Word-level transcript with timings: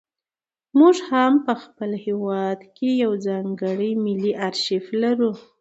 موږ 0.79 0.95
هم 1.09 1.33
په 1.45 1.53
خپل 1.63 1.91
هېواد 2.05 2.59
کې 2.75 2.89
یو 3.03 3.11
ځانګړی 3.27 3.91
ملي 4.05 4.33
ارشیف 4.47 4.85
لرو. 5.01 5.31